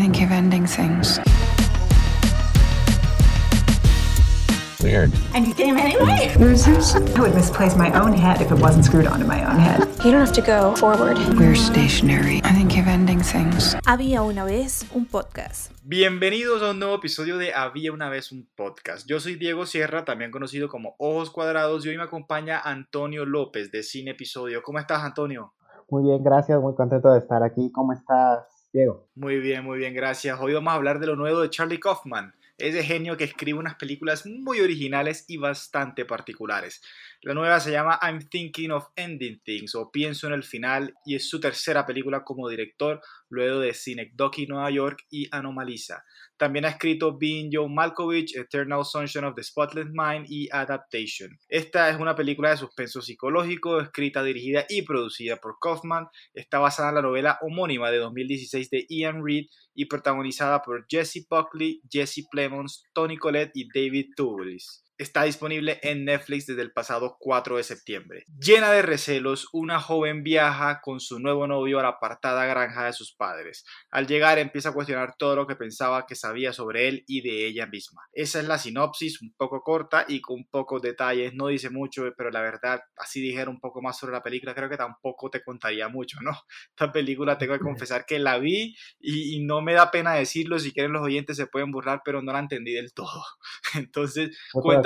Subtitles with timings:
[0.00, 1.20] think you're ending things.
[4.82, 5.12] Weird.
[5.34, 6.34] And you came anyway?
[6.38, 6.94] Losers?
[6.94, 9.86] I would misplace my own head if it wasn't screwed onto my own head.
[10.02, 11.18] You don't have to go forward.
[11.38, 12.40] We're stationary.
[12.44, 13.76] I think you're ending things.
[13.84, 15.70] Había una vez un podcast.
[15.84, 19.06] Bienvenidos a un nuevo episodio de Había una vez un podcast.
[19.06, 23.70] Yo soy Diego Sierra, también conocido como Ojos Cuadrados, y hoy me acompaña Antonio López
[23.70, 24.62] de Cine Episodio.
[24.62, 25.52] ¿Cómo estás, Antonio?
[25.90, 27.70] Muy bien, gracias, muy contento de estar aquí.
[27.70, 29.08] ¿Cómo estás, Diego?
[29.14, 30.38] Muy bien, muy bien, gracias.
[30.40, 33.74] Hoy vamos a hablar de lo nuevo de Charlie Kaufman, ese genio que escribe unas
[33.76, 36.80] películas muy originales y bastante particulares.
[37.22, 41.16] La nueva se llama I'm Thinking of Ending Things o Pienso en el final y
[41.16, 46.02] es su tercera película como director luego de Synecdoche Nueva York y Anomalisa.
[46.38, 51.38] También ha escrito Being Joe Malkovich, Eternal Sunshine of the Spotless Mind y Adaptation.
[51.50, 56.06] Esta es una película de suspenso psicológico, escrita, dirigida y producida por Kaufman.
[56.32, 61.26] Está basada en la novela homónima de 2016 de Ian Reid y protagonizada por Jesse
[61.28, 67.16] Buckley, Jesse Plemons, Tony Collette y David Tubelis está disponible en Netflix desde el pasado
[67.18, 68.24] 4 de septiembre.
[68.38, 72.92] Llena de recelos, una joven viaja con su nuevo novio a la apartada granja de
[72.92, 73.64] sus padres.
[73.90, 77.46] Al llegar empieza a cuestionar todo lo que pensaba que sabía sobre él y de
[77.46, 78.02] ella misma.
[78.12, 82.30] Esa es la sinopsis, un poco corta y con pocos detalles, no dice mucho, pero
[82.30, 85.88] la verdad, así dijera un poco más sobre la película, creo que tampoco te contaría
[85.88, 86.32] mucho, ¿no?
[86.68, 90.58] Esta película tengo que confesar que la vi y, y no me da pena decirlo,
[90.58, 93.24] si quieren los oyentes se pueden burlar, pero no la entendí del todo.
[93.74, 94.36] Entonces,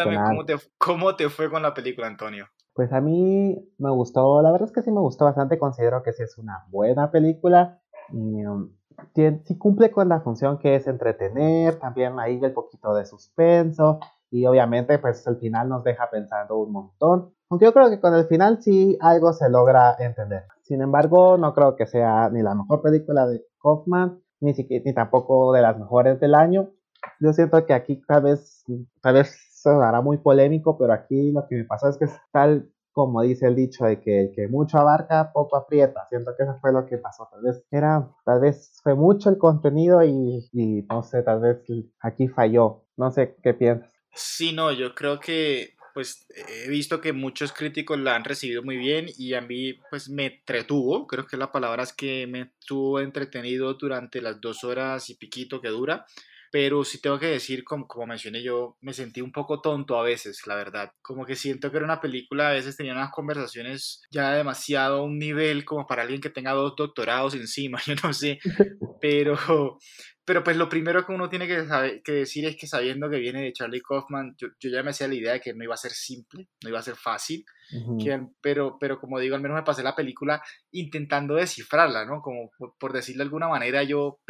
[0.04, 2.46] cuéntame cómo te, cómo te fue con la película, Antonio.
[2.74, 6.12] Pues a mí me gustó, la verdad es que sí me gustó bastante, considero que
[6.12, 7.80] sí es una buena película.
[8.10, 8.70] Y, um,
[9.14, 14.00] sí cumple con la función que es entretener, también ahí el poquito de suspenso
[14.34, 17.32] y obviamente pues el final nos deja pensando un montón.
[17.48, 20.42] Aunque yo creo que con el final sí algo se logra entender.
[20.62, 25.52] Sin embargo, no creo que sea ni la mejor película de Kaufman, ni, ni tampoco
[25.52, 26.70] de las mejores del año.
[27.20, 28.64] Yo siento que aquí tal vez,
[29.00, 29.36] tal vez
[29.70, 33.48] hará muy polémico, pero aquí lo que me pasó es que es tal como dice
[33.48, 36.06] el dicho de que el que mucho abarca, poco aprieta.
[36.08, 37.28] Siento que eso fue lo que pasó.
[37.28, 41.58] Tal vez era, tal vez fue mucho el contenido y, y no sé, tal vez
[42.00, 42.84] aquí falló.
[42.96, 43.92] No sé qué piensas.
[44.14, 48.76] Sí, no, yo creo que pues he visto que muchos críticos la han recibido muy
[48.76, 52.98] bien y a mí pues me entretuvo, creo que la palabra es que me estuvo
[52.98, 56.04] entretenido durante las dos horas y piquito que dura
[56.54, 60.04] pero sí tengo que decir, como, como mencioné yo, me sentí un poco tonto a
[60.04, 60.92] veces, la verdad.
[61.02, 65.02] Como que siento que era una película, a veces tenía unas conversaciones ya demasiado a
[65.02, 68.38] un nivel como para alguien que tenga dos doctorados encima, yo no sé,
[69.00, 69.80] pero,
[70.24, 73.18] pero pues lo primero que uno tiene que, saber, que decir es que sabiendo que
[73.18, 75.74] viene de Charlie Kaufman, yo, yo, ya me hacía la idea de que no iba
[75.74, 77.44] a ser simple, no iba a ser fácil,
[78.40, 82.22] pero, pero como digo, al menos me pasé la película intentando descifrarla, ¿no?
[82.22, 84.20] Como por, decirlo de alguna manera, yo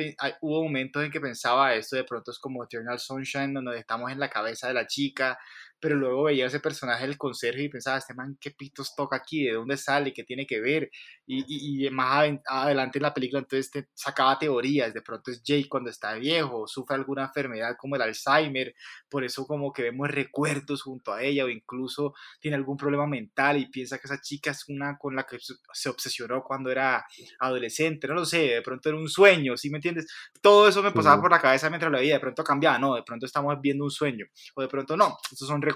[0.41, 4.19] hubo momentos en que pensaba esto de pronto es como Eternal Sunshine, donde estamos en
[4.19, 5.39] la cabeza de la chica,
[5.81, 9.45] pero luego veía ese personaje del conserje y pensaba, este man, ¿qué pitos toca aquí?
[9.45, 10.13] ¿De dónde sale?
[10.13, 10.91] ¿Qué tiene que ver?
[11.27, 15.69] Y, y, más adelante en la película entonces te sacaba teorías, de pronto es Jake
[15.69, 18.75] cuando está viejo, sufre alguna enfermedad como el Alzheimer,
[19.09, 23.59] por eso como que vemos recuerdos junto a ella o incluso tiene algún problema mental
[23.59, 25.39] y piensa que esa chica es una con la que
[25.73, 27.05] se obsesionó cuando era
[27.41, 30.07] adolescente, no lo sé, de pronto era un sueño, ¿sí me entiendes?
[30.41, 33.03] Todo eso me pasaba por la cabeza mientras lo veía, de pronto cambiaba, no, de
[33.03, 35.74] pronto estamos viendo un sueño, o de pronto no, estos son recuerdos,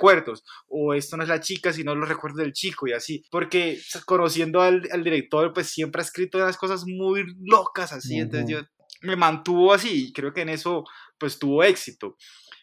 [0.69, 4.61] o esto no es la chica, sino los recuerdos del chico y así, porque conociendo
[4.61, 8.59] al, al director, pues siempre ha escrito unas cosas muy locas así, entonces yo
[9.03, 10.85] me mantuvo así y creo que en eso
[11.19, 12.17] pues tuvo éxito.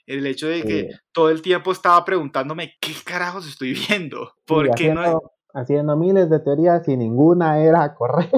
[0.06, 5.20] El hecho de que todo el tiempo estaba preguntándome qué carajos estoy viendo, porque no
[5.56, 8.38] haciendo miles de teorías y ninguna era correcta.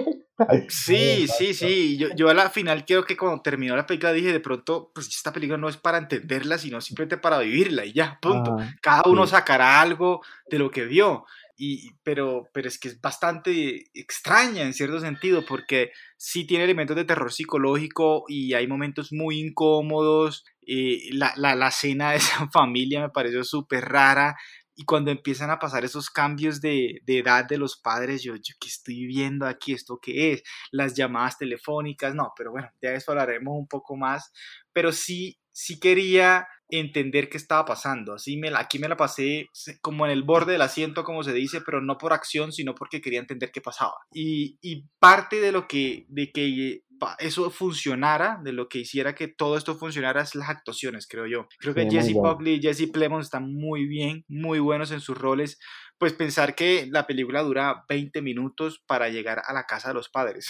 [0.70, 1.98] Sí, sí, sí.
[1.98, 5.08] Yo, yo a la final creo que cuando terminó la película dije de pronto, pues
[5.08, 8.56] esta película no es para entenderla, sino simplemente para vivirla y ya, punto.
[8.60, 11.26] Ah, Cada uno sacará algo de lo que vio.
[11.60, 16.96] Y, pero, pero es que es bastante extraña en cierto sentido, porque sí tiene elementos
[16.96, 20.46] de terror psicológico y hay momentos muy incómodos.
[20.68, 24.36] Eh, la, la, la cena de esa familia me pareció súper rara
[24.80, 28.54] y cuando empiezan a pasar esos cambios de, de edad de los padres, yo, yo,
[28.60, 29.74] ¿qué estoy viendo aquí?
[29.74, 30.44] ¿Esto qué es?
[30.72, 34.32] Las llamadas telefónicas, no, pero bueno, de eso hablaremos un poco más,
[34.72, 38.14] pero sí, sí quería entender qué estaba pasando.
[38.14, 39.50] Así me aquí me la pasé
[39.82, 43.02] como en el borde del asiento, como se dice, pero no por acción, sino porque
[43.02, 43.96] quería entender qué pasaba.
[44.14, 46.84] Y, y parte de lo que, de que
[47.18, 51.48] eso funcionara, de lo que hiciera que todo esto funcionara, es las actuaciones, creo yo.
[51.58, 55.60] Creo que Jesse Buckley y Jesse Plemons están muy bien, muy buenos en sus roles,
[55.98, 60.10] pues pensar que la película dura 20 minutos para llegar a la casa de los
[60.10, 60.48] padres.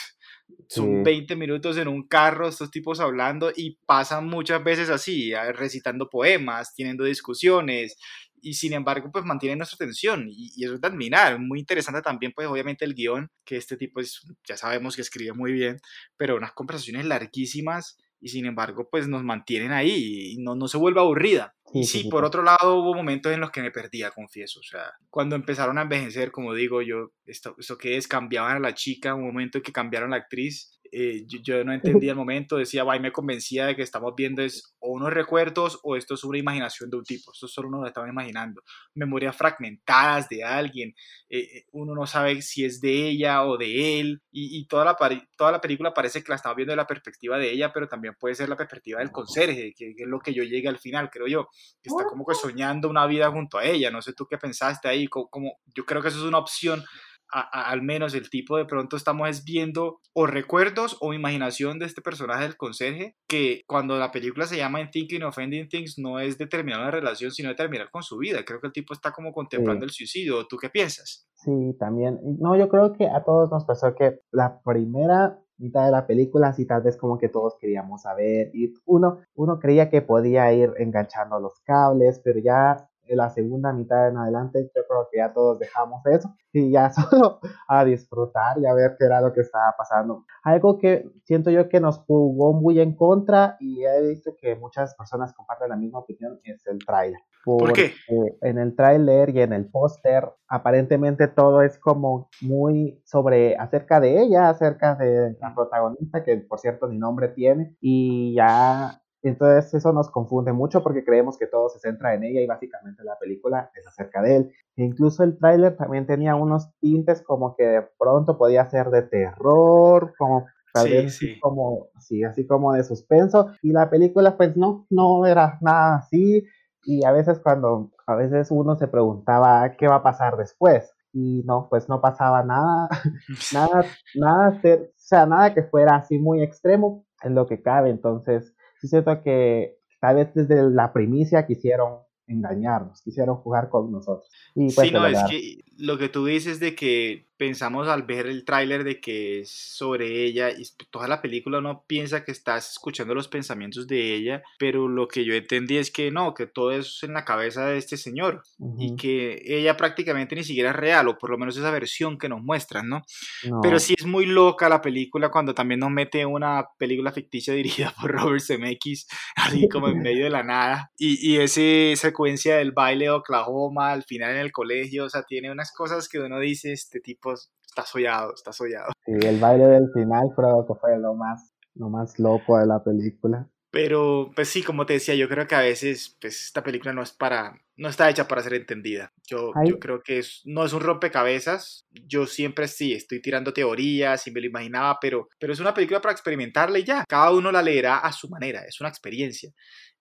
[0.69, 1.03] Son Sí.
[1.03, 6.09] 20 minutos en un carro, estos tipos hablando y pasan muchas veces así, a- recitando
[6.09, 7.97] poemas, teniendo discusiones
[8.41, 11.39] y sin embargo pues mantienen nuestra atención y, y eso es de admirar.
[11.39, 15.33] Muy interesante también pues obviamente el guion, que este tipo es, ya sabemos que escribe
[15.33, 15.77] muy bien,
[16.17, 20.77] pero unas conversaciones larguísimas y sin embargo pues nos mantienen ahí y no, no se
[20.77, 21.55] vuelve aburrida.
[21.71, 24.61] Sí, Y sí, por otro lado hubo momentos en los que me perdía, confieso.
[24.61, 28.59] O sea, cuando empezaron a envejecer, como digo, yo, esto, esto que es, cambiaban a
[28.59, 32.17] la chica, un momento en que cambiaron la actriz, eh, yo, yo no entendía el
[32.17, 36.13] momento, decía, y me convencía de que estamos viendo es o unos recuerdos o esto
[36.13, 38.61] es una imaginación de un tipo, esto solo uno lo estaba imaginando.
[38.93, 40.93] Memorias fragmentadas de alguien,
[41.29, 44.85] eh, eh, uno no sabe si es de ella o de él, y, y toda,
[44.85, 44.95] la,
[45.35, 48.15] toda la película parece que la estamos viendo de la perspectiva de ella, pero también
[48.19, 51.09] puede ser la perspectiva del conserje, que, que es lo que yo llegué al final,
[51.09, 51.47] creo yo
[51.81, 53.91] que está como que soñando una vida junto a ella.
[53.91, 56.83] No sé tú qué pensaste ahí, co- como, yo creo que eso es una opción.
[57.33, 61.79] A- a- al menos el tipo de pronto estamos es viendo o recuerdos o imaginación
[61.79, 65.67] de este personaje del conserje que cuando la película se llama In Thinking of Ending
[65.69, 68.67] Things no es de terminar una relación sino de terminar con su vida creo que
[68.67, 71.27] el tipo está como contemplando el suicidio ¿tú qué piensas?
[71.35, 72.19] Sí, también.
[72.39, 76.51] No, yo creo que a todos nos pasó que la primera mitad de la película,
[76.53, 78.49] sí, tal vez como que todos queríamos saber.
[78.55, 83.73] Y uno, uno creía que podía ir enganchando los cables, pero ya en la segunda
[83.73, 88.57] mitad en adelante, yo creo que ya todos dejamos eso y ya solo a disfrutar
[88.59, 90.25] y a ver qué era lo que estaba pasando.
[90.43, 94.95] Algo que siento yo que nos jugó muy en contra y he visto que muchas
[94.95, 97.19] personas comparten la misma opinión es el tráiler.
[97.43, 97.93] ¿Por qué?
[98.41, 104.21] En el tráiler y en el póster aparentemente todo es como muy sobre acerca de
[104.21, 109.93] ella, acerca de la protagonista que por cierto ni nombre tiene y ya entonces eso
[109.93, 113.71] nos confunde mucho porque creemos que todo se centra en ella y básicamente la película
[113.75, 114.51] es acerca de él.
[114.75, 119.01] E incluso el tráiler también tenía unos tintes como que de pronto podía ser de
[119.03, 121.39] terror, como tal vez sí.
[121.39, 126.43] como sí, así como de suspenso y la película pues no no era nada así
[126.83, 131.41] y a veces cuando a veces uno se preguntaba qué va a pasar después y
[131.45, 132.89] no pues no pasaba nada
[133.53, 133.85] nada
[134.15, 138.53] nada ser- o sea nada que fuera así muy extremo en lo que cabe entonces
[138.79, 144.29] sí siento que tal vez desde la primicia quisieron engañarnos quisieron jugar con nosotros.
[144.53, 148.27] Y pues sí, no, es que lo que tú dices de que pensamos al ver
[148.27, 152.71] el tráiler de que es sobre ella y toda la película uno piensa que estás
[152.71, 156.71] escuchando los pensamientos de ella, pero lo que yo entendí es que no, que todo
[156.71, 158.43] es en la cabeza de este señor
[158.77, 162.17] y Ujú, que ella prácticamente ni siquiera es real, o por lo menos esa versión
[162.17, 163.03] que nos muestran, ¿no?
[163.43, 163.61] no.
[163.61, 167.93] Pero sí es muy loca la película cuando también nos mete una película ficticia dirigida
[167.99, 170.91] por Robert Zemeckis, así como en medio de la nada.
[170.97, 175.23] Y, y esa secuencia del baile de Oklahoma al final en el colegio, o sea,
[175.23, 178.91] tiene unas cosas que uno dice, este tipo está soñado, está soñado.
[179.05, 182.83] Sí, el baile del final creo que fue lo más lo más loco de la
[182.83, 186.93] película Pero, pues sí, como te decía, yo creo que a veces, pues esta película
[186.93, 189.13] no es para, no está hecha para ser entendida.
[189.27, 191.85] Yo, yo creo que es, no es un rompecabezas.
[191.91, 196.01] Yo siempre sí, estoy tirando teorías y me lo imaginaba, pero, pero es una película
[196.01, 197.03] para experimentarla y ya.
[197.07, 199.51] Cada uno la leerá a su manera, es una experiencia.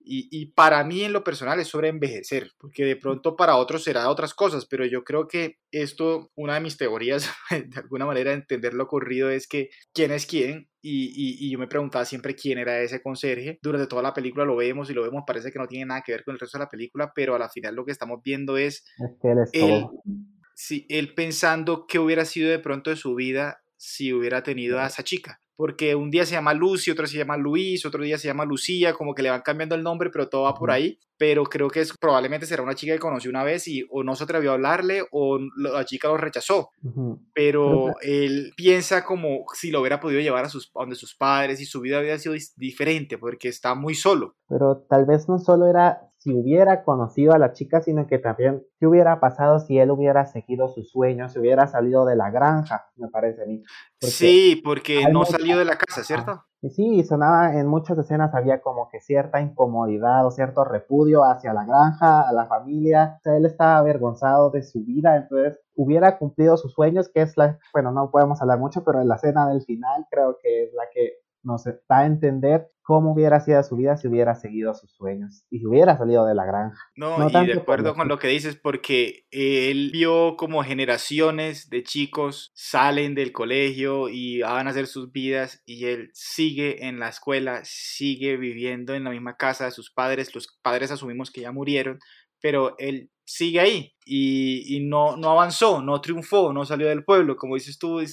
[0.09, 3.83] Y, y para mí en lo personal es sobre envejecer, porque de pronto para otros
[3.83, 8.31] será otras cosas, pero yo creo que esto, una de mis teorías, de alguna manera
[8.31, 12.05] de entender lo ocurrido es que quién es quién, y, y, y yo me preguntaba
[12.05, 13.59] siempre quién era ese conserje.
[13.61, 16.13] Durante toda la película lo vemos y lo vemos, parece que no tiene nada que
[16.13, 18.57] ver con el resto de la película, pero a la final lo que estamos viendo
[18.57, 20.03] es es que él es él, todo
[20.57, 24.87] sí, él pensando qué hubiera sido de pronto de su vida si hubiera tenido a
[24.87, 25.41] esa chica.
[25.57, 28.93] Porque un día se llama Lucy, otro se llama Luis, otro día se llama Lucía,
[28.93, 30.99] como que le van cambiando el nombre, pero todo va por ahí.
[31.19, 34.15] Pero creo que es, probablemente será una chica que conoció una vez y o no
[34.15, 36.71] se atrevió a hablarle o la chica lo rechazó.
[37.33, 41.61] Pero él piensa como si lo hubiera podido llevar a, sus, a donde sus padres
[41.61, 44.37] y su vida hubiera sido diferente porque está muy solo.
[44.49, 48.65] Pero tal vez no solo era si hubiera conocido a la chica, sino que también
[48.81, 52.89] qué hubiera pasado si él hubiera seguido sus sueños, si hubiera salido de la granja,
[52.97, 53.63] me parece a mí.
[54.01, 56.43] Porque sí, porque no mucha- salió de la casa, ¿cierto?
[56.63, 61.53] Y sí, sonaba en muchas escenas había como que cierta incomodidad o cierto repudio hacia
[61.53, 63.15] la granja, a la familia.
[63.19, 67.37] O sea, él estaba avergonzado de su vida, entonces hubiera cumplido sus sueños, que es
[67.37, 70.73] la, bueno, no podemos hablar mucho, pero en la escena del final creo que es
[70.75, 71.13] la que
[71.47, 75.59] nos da a entender cómo hubiera sido su vida si hubiera seguido sus sueños y
[75.59, 76.79] si hubiera salido de la granja.
[76.95, 81.83] No, No y de acuerdo con lo que dices, porque él vio como generaciones de
[81.83, 87.09] chicos salen del colegio y van a hacer sus vidas y él sigue en la
[87.09, 91.53] escuela, sigue viviendo en la misma casa de sus padres, los padres asumimos que ya
[91.53, 91.99] murieron,
[92.41, 97.37] pero él sigue ahí y, y no, no avanzó, no triunfó, no salió del pueblo,
[97.37, 98.07] como dices tú, y,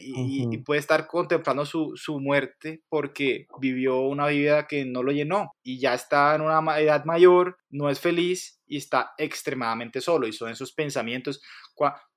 [0.00, 5.52] y- puede estar contemplando su, su muerte porque vivió una vida que no lo llenó
[5.62, 10.32] y ya está en una edad mayor, no es feliz y está extremadamente solo y
[10.32, 11.40] son esos pensamientos.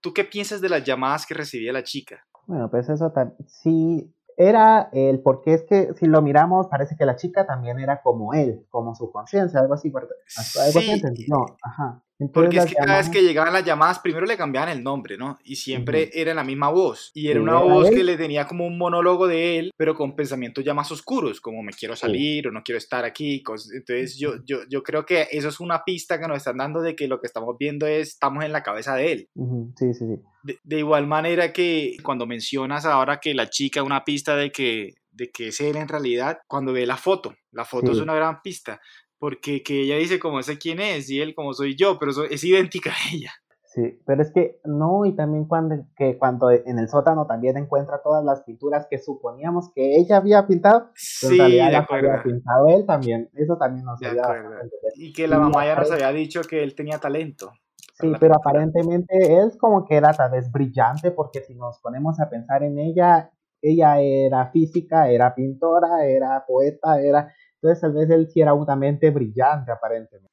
[0.02, 2.26] ¿Tú qué piensas de las llamadas que recibía la chica?
[2.48, 7.06] Bueno, pues eso también, sí, era el, porque es que si lo miramos, parece que
[7.06, 10.10] la chica también era como él, como su conciencia, algo así, ¿verdad?
[10.56, 12.02] Algo Sí, no, ajá.
[12.20, 15.18] Entonces Porque es que cada vez que llegaban las llamadas, primero le cambiaban el nombre,
[15.18, 15.40] ¿no?
[15.42, 16.12] Y siempre Ujú.
[16.14, 17.12] era la misma voz.
[17.14, 17.96] Y era una voz él.
[17.96, 21.64] que le tenía como un monólogo de él, pero con pensamientos ya más oscuros, como
[21.64, 23.42] me quiero salir o no quiero estar aquí.
[23.74, 26.94] Entonces yo, yo, yo creo que eso es una pista que nos están dando de
[26.94, 29.30] que lo que estamos viendo es, estamos en la cabeza de él.
[29.78, 30.22] Sí, sí, sí.
[30.44, 34.96] De, de igual manera que cuando mencionas ahora que la chica, una pista de que,
[35.12, 38.42] de que es él en realidad, cuando ve la foto, la foto es una gran
[38.42, 38.80] pista,
[39.20, 42.44] porque que ella dice como sé quién es y él como soy yo, pero es
[42.44, 43.32] idéntica a ella.
[43.64, 48.02] Sí, pero es que no, y también cuando, que cuando en el sótano también encuentra
[48.02, 52.10] todas las pinturas que suponíamos que ella había pintado, Sí, en realidad de las acuerdo.
[52.10, 53.30] había pintado él también.
[53.36, 54.50] Eso también nos De ayuda acuerdo.
[54.50, 54.94] bastante a entender.
[54.96, 57.52] Y que la Y mamá ya nos había dicho que él tenía talento.
[57.94, 62.30] Sí, pero aparentemente él como que era tal vez brillante, porque si nos ponemos a
[62.30, 63.30] pensar en ella,
[63.62, 67.34] ella era física, era pintora, era poeta, era...
[67.62, 70.32] Entonces tal vez él sí era una mente brillante aparentemente.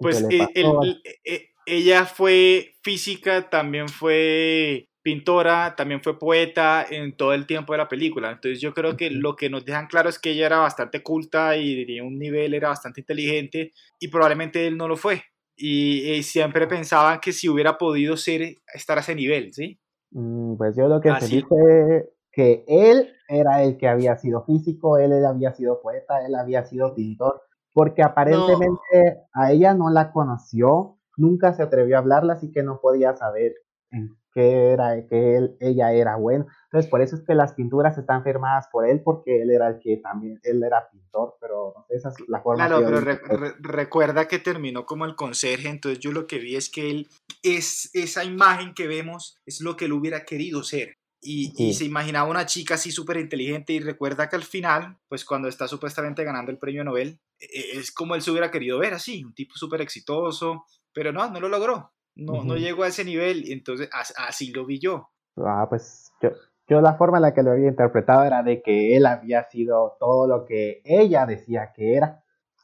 [0.00, 6.86] Y Pues le eh, él- eh, ella fue física, también fue pintora, también fue poeta
[6.88, 8.30] en todo el tiempo de la película.
[8.30, 11.56] Entonces yo creo que lo que nos dejan claro es que ella era bastante culta
[11.56, 15.22] y tenía un nivel, era bastante inteligente y probablemente él no lo fue.
[15.56, 19.78] Y, eh, siempre pensaban que si hubiera podido ser, estar a ese nivel, ¿sí?
[20.12, 21.38] Mm, Pues yo lo que Así.
[21.38, 26.24] entendí fue que él era el que había sido físico, él, él había sido poeta,
[26.26, 27.42] él había sido pintor,
[27.74, 32.80] porque aparentemente a ella no la conoció, nunca se atrevió a hablarla, así que no
[32.80, 33.54] podía saber
[33.90, 36.46] en qué era, que él, ella era bueno.
[36.64, 39.78] Entonces por eso es que las pinturas están firmadas por él, porque él era el
[39.78, 43.04] que también, él era pintor, pero esa es la forma Claro, pero vi.
[43.04, 46.90] re- re- recuerda que terminó como el conserje, entonces yo lo que vi es que
[46.90, 47.08] él,
[47.42, 50.94] es esa imagen que vemos, es lo que él hubiera querido ser.
[51.20, 55.48] Y, se imaginaba una chica así súper inteligente y recuerda que al final, pues cuando
[55.48, 59.24] está supuestamente ganando el premio Nobel, e- es como él se hubiera querido ver así,
[59.24, 63.48] un tipo súper exitoso, pero no, no lo logró, no, no llegó a ese nivel,
[63.48, 65.10] y entonces as- así lo vi yo.
[65.36, 66.30] Ah, pues yo,
[66.68, 69.96] yo la forma en la que lo había interpretado era de que él había sido
[69.98, 72.22] todo lo que ella decía que era,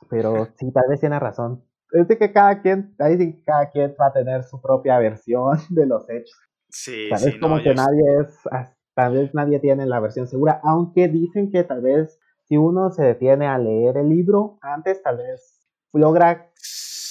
[0.08, 1.64] pero sí, tal vez tiene razón.
[1.90, 5.58] Es de que cada quien, ahí sí cada quien va a tener su propia versión
[5.70, 6.38] de los hechos.
[6.74, 8.40] Sí, Tal sí, vez como no, que yo- nadie es,
[8.94, 13.04] tal vez nadie tiene la versión segura, aunque dicen que tal vez si uno se
[13.04, 16.50] detiene a leer el libro antes, tal vez logra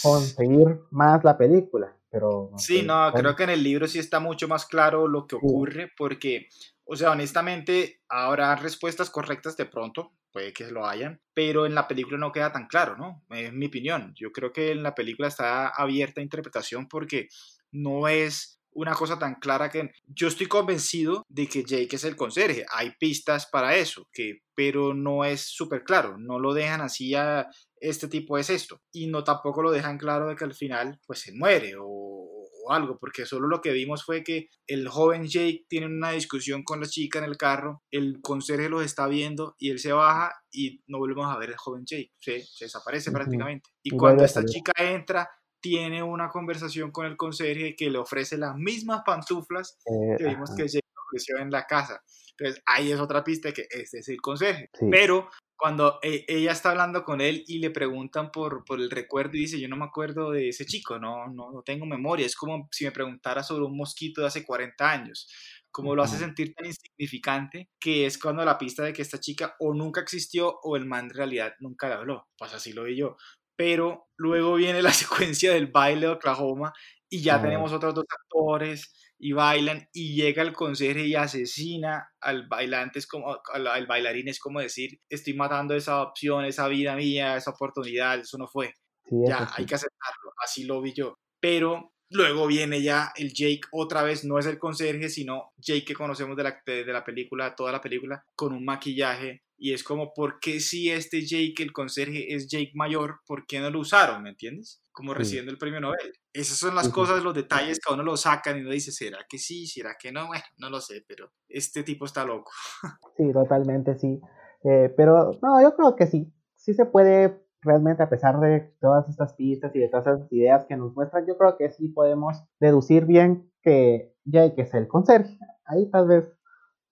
[0.04, 4.00] conseguir más la película, pero no Sí, sé, no, creo que en el libro sí
[4.00, 5.46] está mucho más claro lo que Sí.
[5.46, 6.48] ocurre, porque,
[6.86, 11.88] o sea, honestamente, habrá respuestas correctas de pronto, puede que lo hayan, pero en la
[11.88, 13.24] película no queda tan claro, ¿no?
[13.30, 14.14] Es mi opinión.
[14.16, 17.28] Yo creo que en la película está abierta a interpretación porque
[17.72, 22.16] no es una cosa tan clara que yo estoy convencido de que Jake es el
[22.16, 22.66] conserje.
[22.74, 26.18] Hay pistas para eso, que, pero no es súper claro.
[26.18, 28.82] No lo dejan así a este tipo es esto.
[28.92, 32.72] Y no tampoco lo dejan claro de que al final pues se muere o, o
[32.72, 36.80] algo, porque solo lo que vimos fue que el joven Jake tiene una discusión con
[36.80, 40.82] la chica en el carro, el conserje los está viendo y él se baja y
[40.88, 42.12] no volvemos a ver el joven Jake.
[42.20, 43.70] Se, se desaparece prácticamente.
[43.84, 45.30] Y cuando esta chica entra,
[45.64, 50.52] tiene una conversación con el conserje que le ofrece las mismas pantuflas eh, que vimos
[50.52, 52.04] ajá, que Jake ofreció en la casa.
[52.38, 54.70] Entonces ahí es otra pista que este es el conserje.
[54.78, 54.88] Sí.
[54.92, 59.38] Pero cuando e- ella está hablando con él y le preguntan por, por el recuerdo
[59.38, 62.26] y dice, yo no me acuerdo de ese chico, no, no, no tengo memoria.
[62.26, 65.32] Es como si me preguntara sobre un mosquito de hace 40 años.
[65.72, 69.56] Como lo hace sentir tan insignificante que es cuando la pista de que esta chica
[69.60, 72.28] o nunca existió o el man en realidad nunca le habló.
[72.38, 73.16] Pues así lo vi yo.
[73.56, 76.74] Pero luego viene la secuencia del baile de Oklahoma
[77.10, 82.48] y ya tenemos otros dos actores y bailan y llega el conserje y asesina al
[82.48, 86.96] bailante, es como, al, al bailarín, es como decir, estoy matando esa opción, esa vida
[86.96, 88.74] mía, esa oportunidad, eso no fue,
[89.06, 89.54] sí, ya sí.
[89.58, 91.16] hay que aceptarlo, así lo vi yo.
[91.40, 95.94] Pero luego viene ya el Jake, otra vez no es el conserje, sino Jake que
[95.94, 99.43] conocemos de la, de, de la película, toda la película, con un maquillaje.
[99.58, 103.20] Y es como, ¿por qué si este Jake, el conserje, es Jake mayor?
[103.26, 104.24] ¿Por qué no lo usaron?
[104.24, 104.82] ¿Me entiendes?
[104.92, 106.12] Como recibiendo el premio Nobel.
[106.34, 109.20] Esas son las cosas, los detalles que a uno lo sacan y uno dice, ¿será
[109.30, 109.66] que sí?
[109.68, 110.28] ¿Será que no?
[110.28, 112.52] Bueno, no lo sé, pero este tipo está loco.
[113.18, 114.20] Sí, totalmente sí.
[114.64, 119.08] Eh, pero no, yo creo que sí, sí se puede realmente a pesar de todas
[119.10, 122.44] estas pistas y de todas esas ideas que nos muestran, yo creo que sí podemos
[122.60, 125.38] deducir bien que Jake es el conserje.
[125.66, 126.34] Ahí tal vez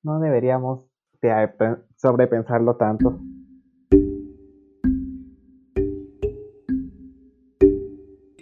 [0.04, 0.88] no deberíamos
[2.02, 3.20] sobrepensarlo tanto.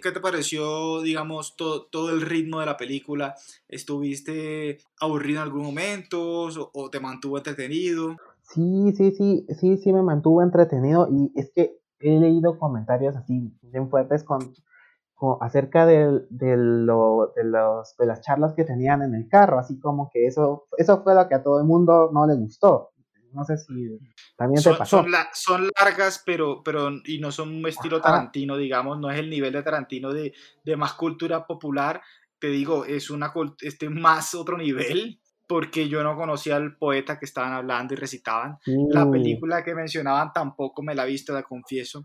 [0.02, 3.34] ¿Qué te pareció, digamos, todo el ritmo de la película?
[3.68, 8.16] ¿Estuviste aburrido en algún momento o, te mantuvo entretenido?
[8.40, 13.52] Sí, sí, sí, sí, sí me mantuvo entretenido y es que he leído comentarios así
[13.60, 14.54] bien fuertes con,
[15.42, 19.78] acerca de, de, lo, de, los, de las charlas que tenían en el carro, así
[19.78, 22.92] como que eso, eso fue lo que a todo el mundo no le gustó.
[23.32, 23.98] No sé si
[24.36, 25.04] también son, te pasó.
[25.32, 29.52] Son, largas, pero, pero y no son un estilo Tarantino, digamos, no es el nivel
[29.52, 30.32] de Tarantino de,
[30.64, 32.00] de más cultura popular.
[32.38, 35.20] Te digo, es una este más otro nivel,
[35.50, 38.58] porque yo no conocía al poeta que estaban hablando y recitaban.
[38.90, 39.10] La mm.
[39.10, 42.04] película que mencionaban tampoco me la he visto, la confieso.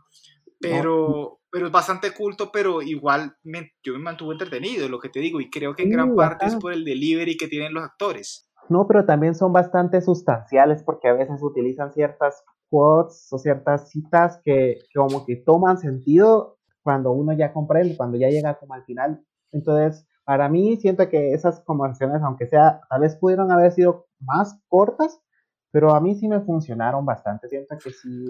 [0.60, 3.38] Pero, pero es bastante culto, pero igual
[3.84, 6.56] yo me mantuve entretenido, lo que te digo, y creo que en gran parte es
[6.56, 8.50] por el delivery que tienen los actores.
[8.70, 14.40] No, pero también son bastante sustanciales porque a veces utilizan ciertas quotes o ciertas citas
[14.44, 19.24] que, como que toman sentido cuando uno ya comprende, cuando ya llega como al final.
[19.52, 24.60] Entonces, para mí siento que esas conversaciones, aunque sea, tal vez pudieron haber sido más
[24.68, 25.20] cortas,
[25.72, 27.48] pero a mí sí me funcionaron bastante.
[27.48, 28.26] Siento que sí,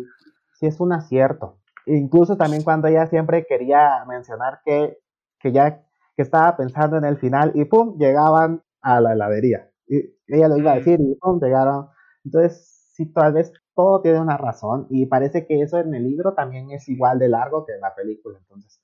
[0.60, 1.60] sí es un acierto.
[1.86, 4.98] Incluso también cuando ella siempre quería mencionar que,
[5.39, 5.82] que ya
[6.15, 10.74] que estaba pensando en el final y pum, llegaban a la heladería ella lo iba
[10.74, 11.88] a decir y llegaron.
[12.24, 16.34] Entonces, sí, tal vez todo tiene una razón y parece que eso en el libro
[16.34, 18.39] también es igual de largo que en la película.
[18.39, 18.82] Entonces,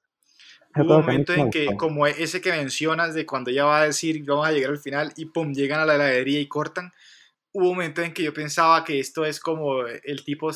[0.76, 4.24] Hubo un momento en que, como ese que mencionas de cuando ella va a decir
[4.24, 6.92] vamos a llegar al final y pum, llegan a la heladería y cortan,
[7.52, 10.50] hubo un momento en que yo pensaba que esto es como el tipo,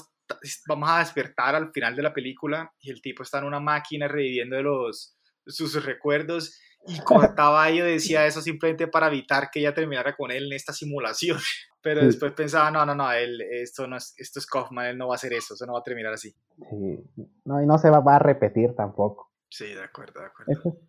[0.67, 4.07] vamos a despertar al final de la película y el tipo está en una máquina
[4.07, 10.15] reviviendo los, sus recuerdos y cortaba y decía eso simplemente para evitar que ella terminara
[10.15, 11.37] con él en esta simulación.
[11.81, 15.07] Pero después pensaba, no, no, no, él, esto, no es, esto es Kaufman, él no
[15.07, 16.35] va a hacer eso, eso no va a terminar así.
[16.71, 16.99] Sí.
[17.45, 19.29] No, y no se va, a repetir tampoco.
[19.51, 20.79] Sí, de acuerdo, de acuerdo.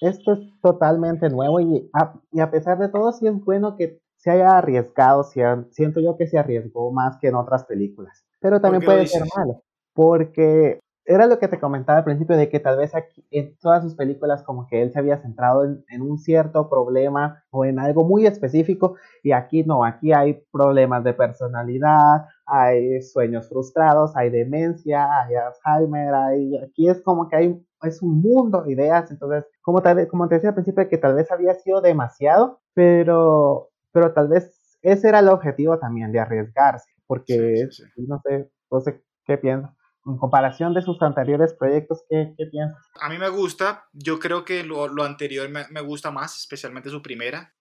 [0.00, 4.00] Esto, es totalmente nuevo y a, y a, pesar de todo, sí es bueno que
[4.16, 8.26] se haya arriesgado, siento yo que se arriesgó más que en otras películas.
[8.40, 9.62] Pero también puede ser malo,
[9.94, 13.82] porque era lo que te comentaba al principio de que tal vez aquí en todas
[13.82, 18.04] sus películas como que él se había centrado en, un cierto problema o en algo
[18.04, 25.06] muy específico y aquí no, aquí hay problemas de personalidad, hay sueños frustrados, hay demencia,
[25.22, 29.82] hay Alzheimer, hay, aquí es como que hay, es un mundo de ideas, entonces como,
[29.82, 34.28] tal, como te decía al principio que tal vez había sido demasiado, pero, pero tal
[34.28, 39.75] vez ese era el objetivo también de arriesgarse, porque no sé, no sé qué piensas
[40.06, 42.80] en comparación de sus anteriores proyectos, ¿qué, qué piensas?
[43.00, 46.90] A mí me gusta, yo creo que lo, lo anterior me, me, gusta más, especialmente
[46.90, 47.52] su primera.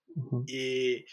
[0.48, 1.06] y,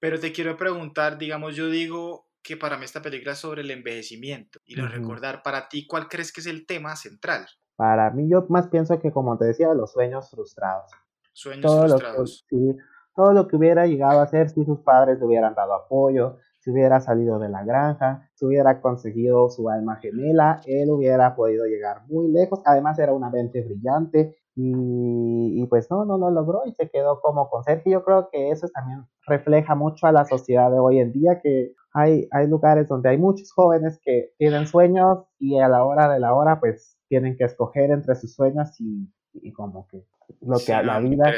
[0.00, 3.70] pero te quiero preguntar, digamos, yo digo que para mí esta película es sobre el
[3.70, 5.42] envejecimiento y lo recordar.
[5.42, 7.46] Para ti, ¿cuál crees que es el tema central?
[7.76, 10.90] Para mí, yo más pienso que, como te decía, los sueños frustrados.
[11.32, 12.46] Sueños frustrados.
[12.48, 12.76] sí,
[13.14, 16.72] todo lo que hubiera llegado a ser si sus padres le hubieran dado apoyo, si
[16.72, 22.02] hubiera salido de la granja, si hubiera conseguido su alma gemela, él hubiera podido llegar
[22.08, 22.60] muy lejos.
[22.66, 27.48] Además era una mente brillante y, pues no, no lo logró y se quedó como
[27.48, 27.88] conserje.
[27.90, 31.72] Yo creo que eso también refleja mucho a la sociedad de hoy en día, que
[31.94, 36.20] hay, hay lugares donde hay muchos jóvenes que tienen sueños y a la hora de
[36.20, 39.10] la hora pues tienen que escoger entre sus sueños y,
[39.54, 40.04] como que
[40.42, 41.32] lo que a la vida,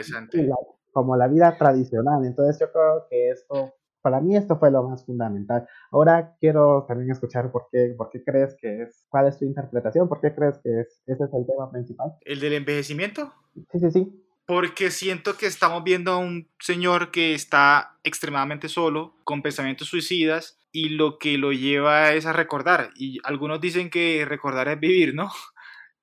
[0.93, 2.25] como la vida tradicional.
[2.25, 5.67] Entonces yo creo que esto para mí esto fue lo más fundamental.
[5.91, 10.09] Ahora quiero también escuchar por qué, por qué crees que es, cuál es tu interpretación,
[10.09, 12.13] por qué crees que es, ese es el tema principal.
[12.23, 13.33] ¿El del envejecimiento?
[13.73, 14.27] Sí, sí, sí.
[14.47, 20.59] Porque siento que estamos viendo a un señor que está extremadamente solo, con pensamientos suicidas,
[20.73, 22.91] y lo que lo lleva es a recordar.
[22.97, 25.31] Y algunos dicen que recordar es vivir, ¿no?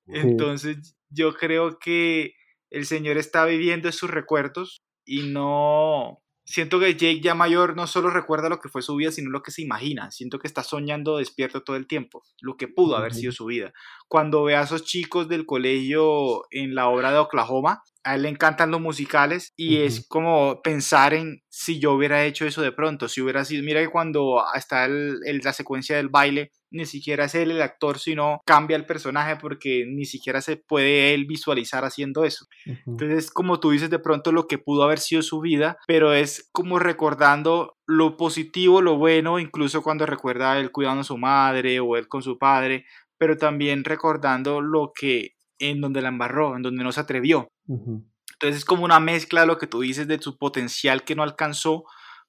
[0.07, 2.36] Entonces yo creo que
[2.69, 8.10] el señor está viviendo sus recuerdos y no, siento que Jake ya mayor no solo
[8.10, 10.10] recuerda lo que fue su vida, sino lo que se imagina.
[10.12, 13.73] Siento que está soñando despierto todo el tiempo, lo que pudo haber sido su vida.
[14.07, 18.30] Cuando ve a esos chicos del colegio en la obra de Oklahoma, a él le
[18.30, 23.10] encantan los musicales y es como pensar en si yo hubiera hecho eso de pronto,
[23.10, 27.36] si hubiera sido, mira que cuando está el, la secuencia del baile, ni siquiera es
[27.36, 32.24] él el actor, sino cambia el personaje porque ni siquiera se puede él visualizar haciendo
[32.24, 32.46] eso.
[32.86, 36.50] Entonces, como tú dices, de pronto lo que pudo haber sido su vida, pero es
[36.54, 41.98] como recordando lo positivo, lo bueno, incluso cuando recuerda él cuidando a su madre o
[41.98, 42.86] él con su padre,
[43.17, 47.50] pero también recordando lo que en donde la embarró, en donde no se atrevió.
[47.67, 51.23] Entonces es como una mezcla de lo que tú dices de su potencial que no
[51.23, 51.86] alcanzó,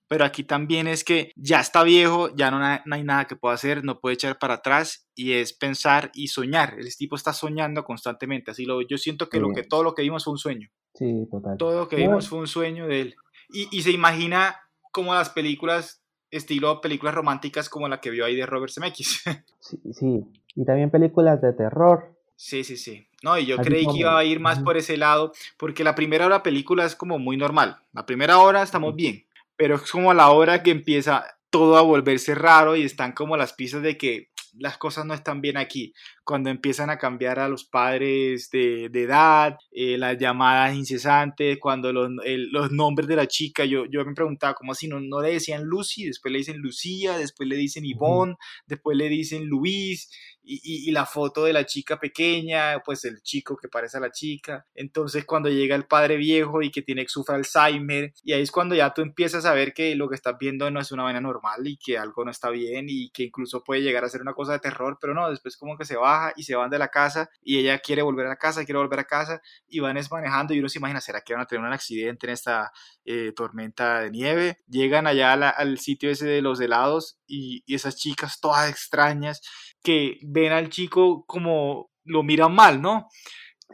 [0.09, 3.85] pero aquí también es que ya está viejo, ya no, hay nada que pueda hacer,
[3.85, 6.77] no puede echar para atrás y es pensar y soñar.
[6.79, 9.55] El tipo está soñando constantemente, así lo yo siento que lo Sí.
[9.57, 10.69] que todo lo que vimos fue un sueño.
[10.95, 11.57] Sí, total.
[11.59, 13.17] Todo lo que No, vimos fue un sueño de él.
[13.51, 14.57] Y, y se imagina
[14.93, 19.23] como las películas estilo películas románticas como la que vio ahí de Robert Zemeckis.
[19.61, 20.25] Sí, sí.
[20.55, 22.17] Y también películas de terror.
[22.37, 23.08] Sí, sí, sí.
[23.23, 25.83] No, y yo Así creí como- que iba a ir más por ese lado, porque
[25.85, 27.79] la primera hora de la película es como muy normal.
[27.93, 29.25] La primera hora estamos bien,
[29.57, 33.37] pero es como a la hora que empieza todo a volverse raro y están como
[33.37, 34.29] las pistas de que
[34.59, 35.93] las cosas no están bien aquí.
[36.25, 41.93] Cuando empiezan a cambiar a los padres de, de edad, eh, las llamadas incesantes, cuando
[41.93, 44.89] los, el- los nombres de la chica, yo, yo me preguntaba, ¿cómo así?
[44.89, 48.35] No, no le decían Lucy, después le dicen Lucía, después le dicen Yvonne,
[48.67, 50.11] después le dicen Luis,
[50.49, 54.01] y, y- y la foto de la chica pequeña, pues el chico que parece a
[54.01, 54.67] la chica.
[54.75, 58.75] Entonces cuando llega el padre viejo y que tiene sufre Alzheimer, y ahí es cuando
[58.75, 61.67] ya tú empiezas a ver que lo que estás viendo no es una vaina normal
[61.67, 64.53] y que algo no está bien y que incluso puede llegar a ser una cosa
[64.53, 67.29] de terror, pero no, después como que se baja y se van de la casa
[67.43, 70.55] y ella quiere volver a la casa, quiere volver a casa y van es manejando
[70.55, 72.73] y uno se imagina, ¿será que van a tener un accidente en esta
[73.05, 74.59] eh, tormenta de nieve?
[74.69, 79.43] Llegan allá al sitio ese de los helados y esas chicas todas extrañas
[79.83, 83.09] que ven al chico como lo miran mal, ¿no?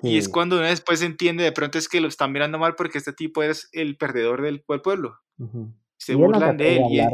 [0.02, 0.30] Y es Sí.
[0.32, 3.42] cuando uno después entiende de pronto es que lo están mirando mal porque este tipo
[3.42, 5.18] es el perdedor del, del pueblo.
[5.38, 5.58] Se él no
[5.98, 7.08] se burlan de él y él-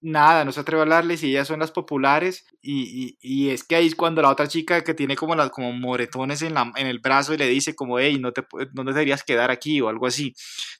[0.00, 3.64] nada, no se atreve a hablarles y ellas son las populares y, y- y es
[3.64, 6.70] que ahí es cuando la otra chica que tiene como las como moretones en, la,
[6.76, 8.42] en el brazo y le dice como, hey, no te,
[8.74, 10.34] no te deberías quedar aquí o algo así.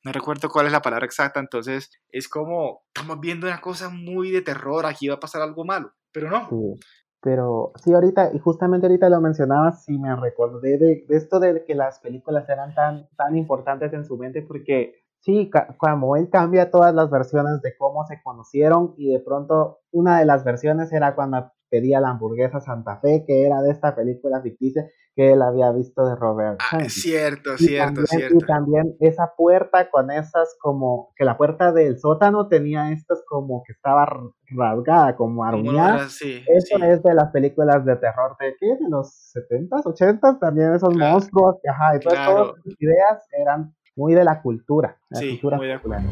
[0.05, 4.31] No recuerdo cuál es la palabra exacta, entonces es como, estamos viendo una cosa muy
[4.31, 6.49] de terror, aquí va a pasar algo malo, pero no.
[6.49, 6.81] Sí.
[7.21, 11.65] Pero sí, ahorita, y justamente ahorita lo mencionabas, sí me recordé de, de esto de
[11.65, 16.71] que las películas eran tan, tan importantes en su mente, porque sí, como él cambia
[16.71, 21.15] todas las versiones de cómo se conocieron, y de pronto una de las versiones era
[21.15, 25.73] cuando pedía la hamburguesa Santa Fe, que era de esta película ficticia que él había
[25.73, 28.37] visto de Robert Ah, cierto, Y cierto, también, cierto.
[28.37, 33.63] y también esa puerta con esas como, que la puerta del sótano tenía estas como
[33.67, 34.09] que estaba
[34.57, 36.09] rasgada, como aruñada.
[36.09, 36.85] sí, Eso sí.
[36.85, 38.67] es de las películas de terror de ¿qué?
[38.81, 41.13] De los 70s, 80s, también esos Claro.
[41.15, 42.33] monstruos, que, ajá, y todas, Claro.
[42.53, 46.03] todas esas ideas eran muy de la cultura, la Sí, cultura muy de popular.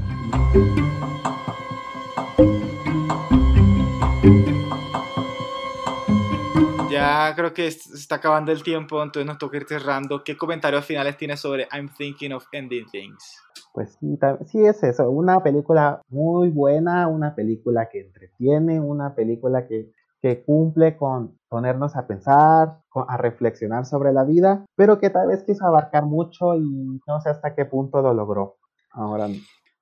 [7.35, 10.23] Creo que se está acabando el tiempo, entonces nos toca ir cerrando.
[10.23, 13.43] ¿Qué comentarios finales tienes sobre I'm Thinking of Ending Things?
[13.73, 19.67] Pues sí, sí es eso, una película muy buena, una película que entretiene, una película
[19.67, 25.29] que, que cumple con ponernos a pensar, a reflexionar sobre la vida, pero que tal
[25.29, 28.57] vez quiso abarcar mucho y no sé hasta qué punto lo logró.
[28.93, 29.29] Ahora,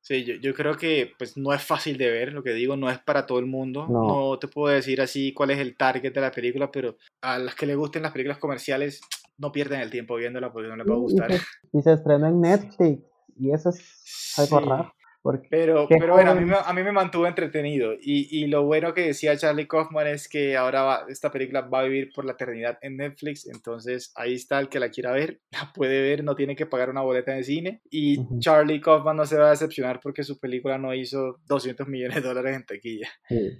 [0.06, 2.90] Sí, yo, yo creo que pues no es fácil de ver, lo que digo, no
[2.90, 3.86] es para todo el mundo.
[3.88, 4.02] No.
[4.32, 4.38] No.
[4.38, 7.64] te puedo decir así cuál es el target de la película, pero a las que
[7.64, 9.00] les gusten las películas comerciales,
[9.38, 11.32] no pierden el tiempo viéndola porque no les va a y gustar.
[11.32, 11.40] se,
[11.72, 13.02] y se estrenó en Netflix
[13.40, 14.68] y eso es algo Sí.
[14.68, 14.94] raro.
[15.24, 17.94] Porque, Pero, pero bueno, a mí, me, a mí me mantuvo entretenido.
[17.94, 21.80] Y, y lo bueno que decía Charlie Kaufman es que ahora va- esta película va
[21.80, 23.46] a vivir por la eternidad en Netflix.
[23.48, 26.90] Entonces ahí está el que la quiera ver, la puede ver, no tiene que pagar
[26.90, 27.80] una boleta de cine.
[27.90, 28.18] Y.
[28.38, 32.28] Charlie Kaufman no se va a decepcionar porque su película no hizo 200 millones de
[32.28, 33.08] dólares en taquilla.
[33.28, 33.50] sí.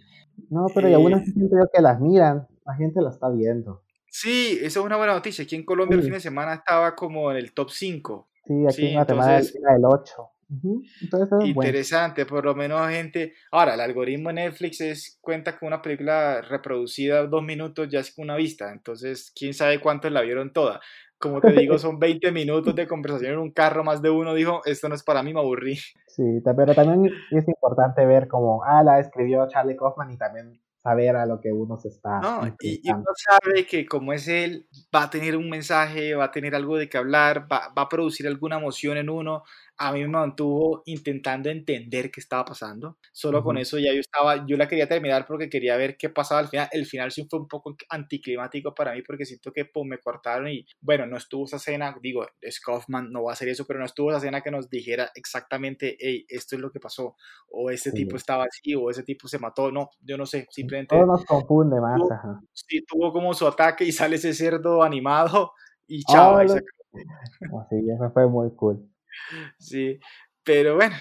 [0.51, 3.31] No, pero y aún Eh, así siento yo que las miran, la gente la está
[3.31, 3.83] viendo.
[4.11, 5.45] Sí, eso es una buena noticia.
[5.45, 8.29] Aquí en Colombia el fin de semana estaba como en el top 5.
[8.45, 10.31] Sí, aquí Sí, en Guatemala entonces- era el 8.
[10.49, 11.69] Ujú, Entonces eso es bueno.
[11.69, 13.35] Interesante, por lo menos gente.
[13.51, 18.15] Ahora, el algoritmo de Netflix es, cuenta con una película reproducida dos minutos, ya es
[18.17, 18.73] una vista.
[18.73, 20.81] Entonces, quién sabe cuántos la vieron toda.
[21.19, 23.85] Como te digo, son 20 minutos de conversación en un carro.
[23.85, 25.77] Más de uno dijo: Esto no es para mí, me aburrí.
[26.07, 31.17] Sí, pero también es importante ver como, ah, la escribió Charlie Kaufman y también saber
[31.17, 34.69] a lo que uno se está No, y, y uno sabe que como es él,
[34.95, 37.89] va a tener un mensaje, va a tener algo de que hablar, va, va a
[37.89, 39.45] producir alguna emoción en uno.
[39.77, 42.99] A mí me mantuvo intentando entender qué estaba pasando.
[43.13, 43.63] Solo con Ujú.
[43.63, 46.69] eso ya yo estaba, yo la quería terminar porque quería ver qué pasaba al final.
[46.71, 50.49] El final sí fue un poco anticlimático para mí porque siento que pues, me cortaron
[50.49, 53.81] y bueno, no estuvo esa escena, digo, es Kaufman, no va a hacer eso, pero
[53.81, 57.17] no estuvo esa escena que nos dijera exactamente, hey, esto es lo que pasó,
[57.51, 57.97] o ese Sí.
[57.97, 59.73] tipo estaba así, o ese tipo se mató.
[59.73, 61.99] No, yo no sé, simplemente Todo nos confunde más.
[62.01, 62.41] Tú- ajá.
[62.53, 65.53] sí, tuvo como su ataque y sale ese cerdo animado
[65.89, 66.15] y chao.
[66.39, 67.61] Ah, ahí lo- se acabó.
[67.61, 68.89] Así, eso fue muy cool.
[69.59, 69.99] Sí,
[70.43, 70.97] pero bueno,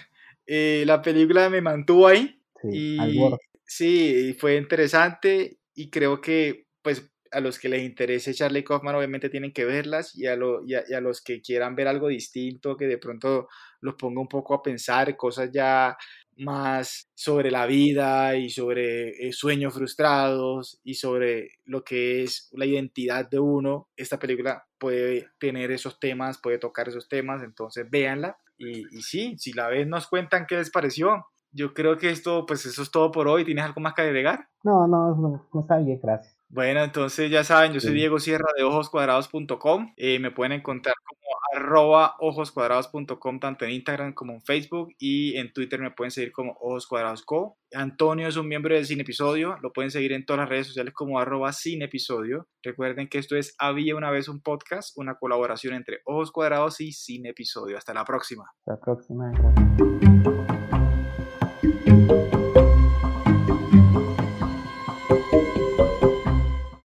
[0.46, 3.20] eh, la película me mantuvo ahí Sí, y
[3.66, 9.30] sí, fue interesante y creo que pues a los que les interese Charlie Kaufman obviamente
[9.30, 12.86] tienen que verlas y a, lo, y a, los que quieran ver algo distinto, que
[12.86, 13.48] de pronto
[13.82, 15.98] los ponga un poco a pensar cosas ya
[16.38, 22.66] más sobre la vida y sobre eh, sueños frustrados y sobre lo que es la
[22.66, 28.38] identidad de uno, esta película puede tener esos temas, puede tocar esos temas, entonces véanla
[28.58, 31.26] y, y sí, si la ven nos cuentan qué les pareció.
[31.52, 33.46] Yo creo que esto, pues eso es todo por hoy.
[33.46, 34.48] ¿Tienes algo más que agregar?
[34.64, 36.36] No, no, no, no bien, gracias.
[36.54, 39.94] Bueno, entonces ya saben, yo soy Diego Sierra de ojoscuadrados.com.
[39.98, 41.20] Eh, me pueden encontrar como
[41.52, 46.52] arroba ojoscuadrados.com tanto en Instagram como en Facebook y en Twitter me pueden seguir como
[46.62, 47.58] Ojos Cuadrados Co.
[47.74, 50.94] Antonio es un miembro de Sin Episodio, lo pueden seguir en todas las redes sociales
[50.94, 52.48] como arroba Sin Episodio.
[52.62, 56.92] Recuerden que esto es Había una vez un podcast, una colaboración entre Ojos Cuadrados y
[56.92, 57.80] Sin Episodio.
[57.80, 58.44] Hasta la próxima.
[58.60, 59.32] Hasta la próxima.